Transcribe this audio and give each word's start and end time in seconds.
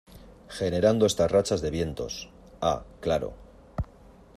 generando 0.49 1.05
estas 1.05 1.29
rachas 1.31 1.61
de 1.61 1.69
vientos. 1.69 2.31
ah, 2.59 2.83
claro. 3.01 3.33